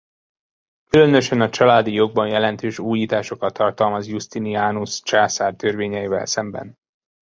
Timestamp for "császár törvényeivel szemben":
5.01-6.77